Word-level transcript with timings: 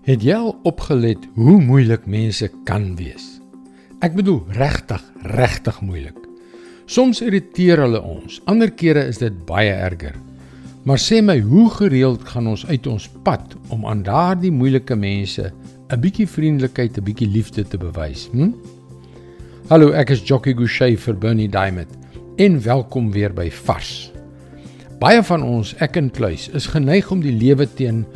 Het 0.00 0.22
jy 0.24 0.32
al 0.32 0.54
opgelet 0.64 1.26
hoe 1.36 1.58
moeilik 1.60 2.06
mense 2.08 2.46
kan 2.64 2.94
wees? 2.96 3.36
Ek 4.00 4.14
bedoel 4.16 4.38
regtig, 4.56 5.02
regtig 5.36 5.80
moeilik. 5.84 6.16
Soms 6.88 7.20
irriteer 7.20 7.82
hulle 7.84 8.00
ons, 8.00 8.38
ander 8.48 8.72
kere 8.72 9.02
is 9.10 9.20
dit 9.20 9.34
baie 9.44 9.74
erger. 9.74 10.14
Maar 10.88 11.02
sê 11.04 11.18
my, 11.20 11.36
hoe 11.44 11.66
gereeld 11.74 12.24
gaan 12.30 12.48
ons 12.48 12.64
uit 12.70 12.88
ons 12.88 13.10
pad 13.26 13.52
om 13.68 13.84
aan 13.84 14.00
daardie 14.06 14.50
moeilike 14.50 14.96
mense 14.96 15.52
'n 15.92 16.00
bietjie 16.00 16.26
vriendelikheid, 16.26 16.96
'n 16.96 17.04
bietjie 17.04 17.28
liefde 17.28 17.64
te 17.68 17.76
bewys, 17.76 18.30
hm? 18.32 18.52
Hallo, 19.68 19.92
ek 19.92 20.10
is 20.10 20.24
Jockey 20.24 20.54
Gouchee 20.54 20.96
vir 20.96 21.14
Bernie 21.14 21.48
Diamond 21.48 21.92
en 22.38 22.62
welkom 22.62 23.12
weer 23.12 23.34
by 23.34 23.50
Vars. 23.50 24.12
Baie 24.98 25.22
van 25.22 25.42
ons, 25.42 25.74
ek 25.78 25.96
inkluis, 25.96 26.48
is 26.48 26.66
geneig 26.66 27.10
om 27.10 27.20
die 27.20 27.36
lewe 27.36 27.68
teen 27.74 28.06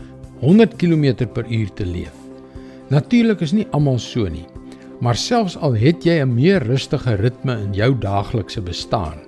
100 0.44 0.76
km 0.76 1.26
per 1.32 1.48
uur 1.48 1.72
te 1.74 1.86
leef. 1.88 2.12
Natuurlik 2.92 3.40
is 3.40 3.54
nie 3.56 3.66
almal 3.72 3.98
so 3.98 4.28
nie, 4.28 4.44
maar 5.00 5.16
selfs 5.16 5.56
al 5.56 5.76
het 5.80 6.04
jy 6.04 6.20
'n 6.20 6.34
meer 6.34 6.62
rustige 6.62 7.16
ritme 7.16 7.56
in 7.64 7.72
jou 7.74 7.94
daaglikse 7.98 8.60
bestaan, 8.60 9.18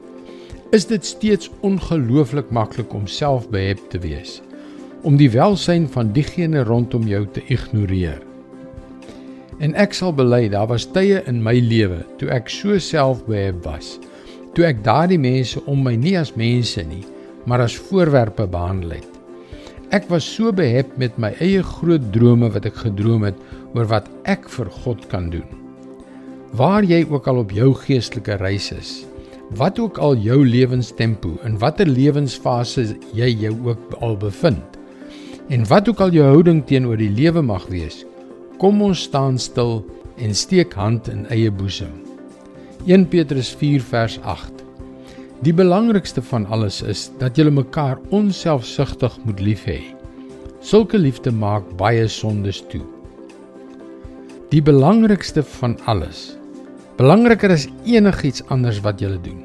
is 0.72 0.86
dit 0.86 1.04
steeds 1.04 1.50
ongelooflik 1.60 2.50
maklik 2.50 2.94
om 2.94 3.06
selfbehep 3.06 3.80
te 3.90 3.98
wees, 3.98 4.42
om 5.02 5.16
die 5.16 5.30
welsyn 5.30 5.88
van 5.88 6.12
diegene 6.12 6.64
rondom 6.64 7.06
jou 7.06 7.26
te 7.32 7.42
ignoreer. 7.48 8.20
En 9.58 9.74
ek 9.74 9.94
sal 9.94 10.12
bely, 10.12 10.48
daar 10.48 10.66
was 10.66 10.84
tye 10.84 11.22
in 11.26 11.42
my 11.42 11.58
lewe 11.60 12.04
toe 12.18 12.28
ek 12.28 12.48
so 12.48 12.78
selfbehep 12.78 13.64
was, 13.64 13.98
toe 14.54 14.64
ek 14.64 14.84
daardie 14.84 15.20
mense 15.20 15.60
om 15.66 15.82
my 15.82 15.96
nie 15.96 16.18
as 16.18 16.34
mense 16.36 16.82
nie, 16.82 17.04
maar 17.46 17.60
as 17.60 17.76
voorwerpe 17.76 18.46
behandel 18.46 18.90
het. 18.90 19.15
Ek 19.94 20.08
was 20.10 20.26
so 20.26 20.50
behep 20.50 20.96
met 20.98 21.14
my 21.14 21.28
eie 21.38 21.62
groot 21.62 22.02
drome 22.10 22.48
wat 22.50 22.64
ek 22.66 22.80
gedroom 22.82 23.22
het 23.28 23.36
oor 23.76 23.86
wat 23.86 24.08
ek 24.26 24.48
vir 24.50 24.70
God 24.82 25.04
kan 25.12 25.28
doen. 25.30 25.46
Waar 26.58 26.82
jy 26.82 27.04
ook 27.06 27.28
al 27.30 27.38
op 27.44 27.54
jou 27.54 27.68
geestelike 27.84 28.34
reis 28.40 28.72
is, 28.74 28.90
wat 29.54 29.78
ook 29.78 30.00
al 30.02 30.18
jou 30.18 30.40
lewenstempo 30.42 31.36
en 31.46 31.58
watter 31.62 31.86
lewensfase 31.86 32.96
jy 33.14 33.30
jou 33.44 33.54
ook 33.68 33.94
al 34.02 34.18
bevind, 34.18 34.80
en 35.54 35.68
wat 35.70 35.86
ook 35.86 36.02
al 36.02 36.10
jou 36.10 36.26
houding 36.32 36.64
teenoor 36.66 36.98
die 36.98 37.12
lewe 37.12 37.44
mag 37.46 37.68
wees, 37.70 38.02
kom 38.58 38.82
ons 38.82 39.06
staan 39.06 39.38
stil 39.38 39.84
en 40.18 40.34
steek 40.34 40.74
hand 40.74 41.06
in 41.12 41.28
eie 41.30 41.52
boesem. 41.52 41.94
1 42.90 43.06
Petrus 43.12 43.54
4 43.54 43.86
vers 43.86 44.18
8 44.26 44.55
Die 45.44 45.52
belangrikste 45.52 46.22
van 46.22 46.46
alles 46.48 46.78
is 46.82 47.10
dat 47.20 47.36
julle 47.36 47.52
mekaar 47.52 47.98
onselfsugtig 48.08 49.18
moet 49.24 49.40
lief 49.40 49.66
hê. 49.68 49.82
Sulke 50.64 50.96
liefde 50.96 51.30
maak 51.30 51.66
baie 51.76 52.06
sondes 52.08 52.62
toe. 52.72 52.80
Die 54.48 54.62
belangrikste 54.64 55.44
van 55.58 55.76
alles. 55.84 56.38
Belangriker 56.96 57.52
as 57.52 57.68
enigiets 57.84 58.46
anders 58.48 58.80
wat 58.80 59.02
julle 59.04 59.20
doen. 59.20 59.42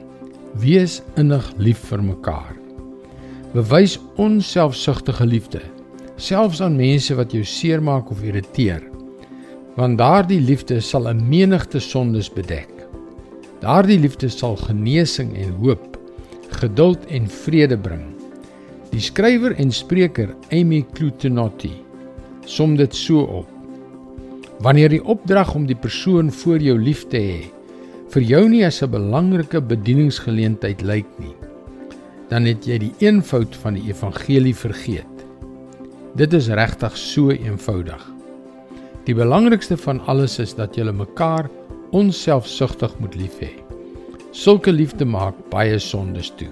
Wees 0.64 1.02
innig 1.20 1.52
lief 1.60 1.84
vir 1.92 2.04
mekaar. 2.08 2.56
Bewys 3.52 3.98
onselfsugtige 4.16 5.28
liefde, 5.28 5.60
selfs 6.16 6.62
aan 6.64 6.80
mense 6.80 7.16
wat 7.20 7.36
jou 7.36 7.44
seermaak 7.44 8.14
of 8.16 8.24
irriteer. 8.24 8.80
Want 9.76 10.00
daardie 10.00 10.40
liefde 10.40 10.80
sal 10.80 11.12
'n 11.12 11.28
menigte 11.28 11.80
sondes 11.80 12.32
bedek. 12.32 12.81
Daardie 13.62 14.00
liefde 14.02 14.30
sal 14.30 14.56
genesing 14.58 15.36
en 15.38 15.54
hoop, 15.62 16.00
geduld 16.62 17.06
en 17.14 17.28
vrede 17.30 17.78
bring. 17.78 18.08
Die 18.90 19.02
skrywer 19.04 19.54
en 19.62 19.70
spreker 19.72 20.34
Amy 20.52 20.82
Clutenotti 20.96 21.76
som 22.50 22.74
dit 22.76 22.96
so 22.98 23.22
op. 23.22 23.50
Wanneer 24.66 24.90
die 24.94 25.04
opdrag 25.06 25.54
om 25.56 25.68
die 25.70 25.78
persoon 25.78 26.32
voor 26.42 26.62
jou 26.62 26.78
lief 26.78 27.06
te 27.10 27.22
hê 27.22 27.42
vir 28.12 28.26
jou 28.28 28.42
nie 28.50 28.66
as 28.66 28.82
'n 28.84 28.92
belangrike 28.92 29.62
bedieningsgeleentheid 29.62 30.82
lyk 30.82 31.08
nie, 31.20 31.36
dan 32.30 32.46
het 32.46 32.66
jy 32.68 32.78
die 32.78 32.94
eenvoud 33.00 33.56
van 33.56 33.74
die 33.74 33.88
evangelie 33.88 34.56
vergeet. 34.56 35.26
Dit 36.16 36.34
is 36.34 36.50
regtig 36.50 36.98
so 36.98 37.32
eenvoudig. 37.32 38.04
Die 39.06 39.16
belangrikste 39.16 39.78
van 39.78 40.02
alles 40.08 40.40
is 40.40 40.54
dat 40.54 40.76
jy 40.76 40.92
mekaar 40.92 41.50
onselfsugtig 41.92 43.00
moet 43.00 43.16
lief 43.16 43.40
hê. 43.40 43.52
Sulke 44.32 44.72
liefde 44.72 45.06
maak 45.06 45.36
baie 45.52 45.80
sondes 45.80 46.32
toe. 46.40 46.50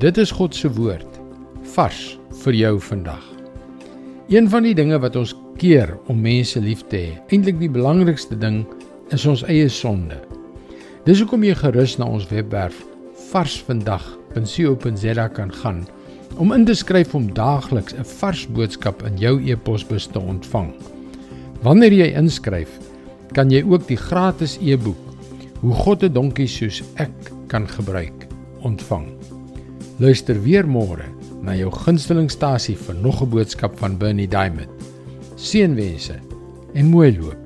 Dit 0.00 0.18
is 0.20 0.30
God 0.30 0.54
se 0.54 0.68
woord 0.72 1.20
vars 1.74 2.18
vir 2.42 2.54
jou 2.56 2.80
vandag. 2.80 3.24
Een 4.28 4.48
van 4.48 4.62
die 4.64 4.74
dinge 4.74 4.98
wat 5.00 5.16
ons 5.16 5.34
keer 5.60 5.98
om 6.10 6.20
mense 6.20 6.60
lief 6.60 6.82
te 6.88 6.96
hê, 6.96 7.12
eintlik 7.32 7.58
die 7.60 7.70
belangrikste 7.72 8.36
ding, 8.38 8.66
is 9.12 9.26
ons 9.28 9.44
eie 9.48 9.68
sonde. 9.68 10.16
Dis 11.06 11.20
hoekom 11.20 11.44
jy 11.44 11.54
gerus 11.58 11.98
na 11.98 12.06
ons 12.08 12.28
webwerf 12.30 12.84
varsvandag.co.za 13.32 15.26
kan 15.36 15.52
gaan 15.62 15.86
om 16.40 16.52
in 16.52 16.64
te 16.64 16.74
skryf 16.76 17.14
om 17.14 17.34
daagliks 17.34 17.94
'n 17.94 18.04
vars 18.20 18.46
boodskap 18.48 19.02
in 19.02 19.16
jou 19.18 19.40
e-posbus 19.50 20.06
te 20.06 20.18
ontvang. 20.18 20.72
Wanneer 21.62 21.92
jy 21.92 22.12
inskryf, 22.16 22.68
kan 23.32 23.50
jy 23.50 23.62
ook 23.64 23.86
die 23.88 23.96
gratis 23.96 24.58
e-boek 24.60 25.12
Hoe 25.62 25.74
God 25.74 26.02
'n 26.02 26.12
donkie 26.12 26.48
soos 26.48 26.82
ek 26.98 27.30
kan 27.46 27.68
gebruik 27.68 28.26
ontvang. 28.66 29.06
Luister 29.98 30.42
weer 30.42 30.66
môre 30.66 31.06
na 31.42 31.54
jou 31.54 31.70
gunstelingstasie 31.70 32.76
vir 32.76 32.94
nog 32.94 33.22
'n 33.22 33.30
boodskap 33.30 33.78
van 33.78 33.98
Bernie 33.98 34.28
Diamond. 34.28 34.68
Seënwense 35.36 36.18
en 36.74 36.86
mooi 36.86 37.18
loop. 37.18 37.41